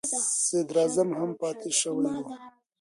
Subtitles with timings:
[0.45, 2.27] صدر اعظم هم پاتې شوی و.